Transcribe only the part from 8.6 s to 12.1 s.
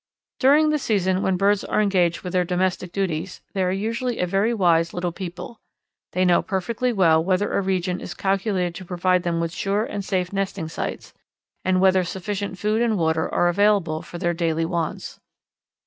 to provide them with sure and safe nesting sites, and whether